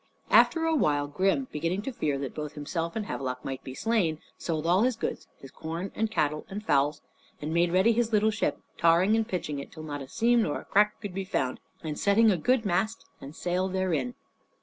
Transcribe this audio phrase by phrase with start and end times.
[0.31, 4.17] After a while Grim, beginning to fear that both himself and Havelok might be slain,
[4.35, 7.03] sold all his goods, his corn, and cattle, and fowls,
[7.39, 10.59] and made ready his little ship, tarring and pitching it till not a seam nor
[10.59, 14.15] a crack could be found, and setting a good mast and sail therein.